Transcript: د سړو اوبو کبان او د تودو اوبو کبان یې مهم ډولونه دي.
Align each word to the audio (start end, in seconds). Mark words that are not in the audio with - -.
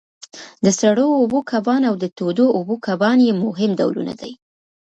د 0.63 0.65
سړو 0.79 1.07
اوبو 1.19 1.39
کبان 1.51 1.81
او 1.89 1.95
د 2.03 2.05
تودو 2.17 2.45
اوبو 2.57 2.75
کبان 2.87 3.17
یې 3.27 3.33
مهم 3.43 3.71
ډولونه 3.79 4.13
دي. 4.21 4.31